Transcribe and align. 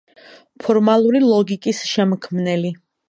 ფორმალური 0.67 1.21
ლოგიკის 1.25 1.83
შემქმნელი. 1.91 2.73